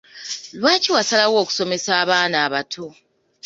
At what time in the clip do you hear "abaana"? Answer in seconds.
2.01-2.37